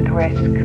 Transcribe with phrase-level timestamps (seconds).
[0.00, 0.40] with risk.
[0.40, 0.60] Risk.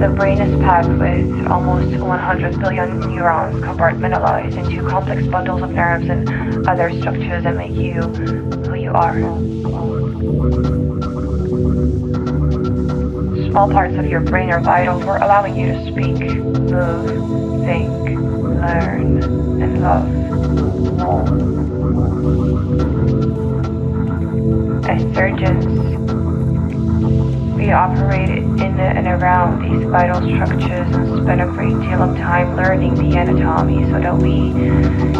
[0.00, 6.08] The brain is packed with almost 100 billion neurons compartmentalized into complex bundles of nerves
[6.08, 9.20] and other structures that make you who you are.
[13.50, 18.09] Small parts of your brain are vital for allowing you to speak, move, think,
[18.60, 19.22] learn,
[19.62, 20.06] and love.
[24.88, 25.64] As surgeons,
[27.56, 32.56] we operate in and around these vital structures and spend a great deal of time
[32.56, 34.52] learning the anatomy so that we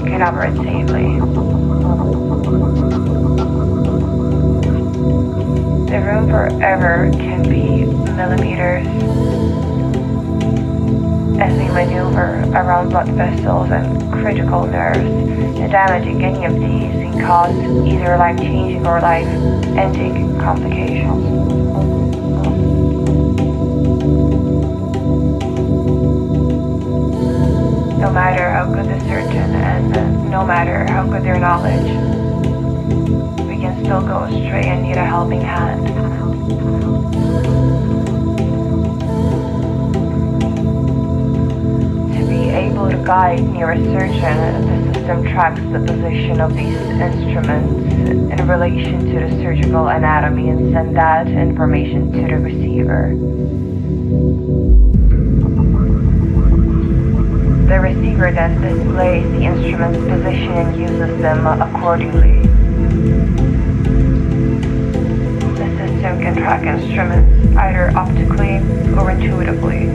[0.08, 1.20] can operate safely.
[5.90, 8.86] The room forever can be millimeters
[11.40, 17.18] as we maneuver around blood vessels and critical nerves, and damaging any of these can
[17.20, 17.56] cause
[17.86, 21.24] either life-changing or life-ending complications.
[27.98, 31.90] No matter how good the surgeon and no matter how good their knowledge,
[33.46, 37.19] we can still go astray and need a helping hand.
[43.10, 49.20] Able to guide neurosurgeon, the system tracks the position of these instruments in relation to
[49.20, 53.14] the surgical anatomy and send that information to the receiver.
[57.68, 62.46] The receiver then displays the instrument's position and uses them accordingly.
[65.56, 68.58] The system can track instruments either optically
[68.96, 69.90] or intuitively.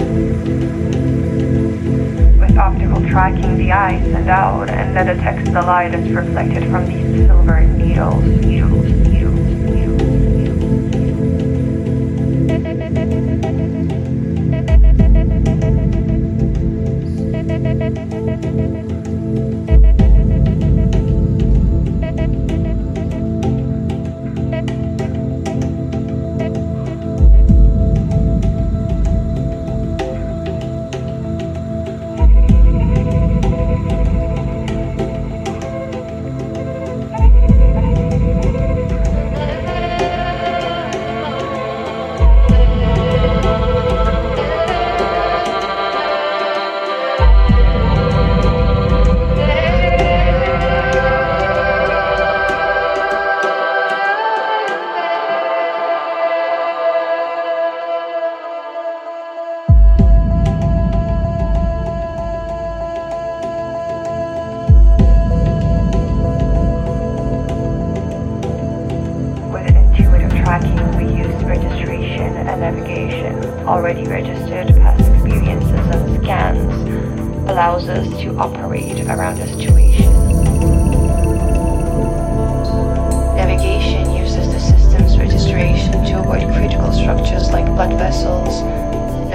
[2.46, 6.86] With optical tracking, the eye sends out and that detects the light that's reflected from
[6.86, 9.15] these silver needles, needles, needles.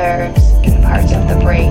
[0.01, 1.69] Nerves, and parts of the brain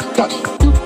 [0.00, 0.16] got,
[0.58, 0.79] got.